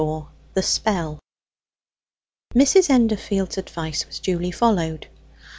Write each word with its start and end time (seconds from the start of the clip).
THE 0.55 0.63
SPELL 0.63 1.19
Mrs. 2.55 2.89
Endorfield's 2.89 3.59
advice 3.59 4.07
was 4.07 4.17
duly 4.17 4.49
followed. 4.49 5.07